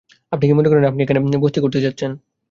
[0.31, 2.11] আপনি কি মনে করেন আপনি এখানে বস্তি করতে যাচ্ছেন?